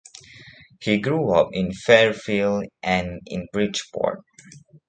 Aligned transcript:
He 0.79 0.97
grew 0.97 1.31
up 1.35 1.49
in 1.53 1.73
Fairfield 1.73 2.65
and 2.81 3.21
in 3.27 3.47
Bridgeport. 3.53 4.23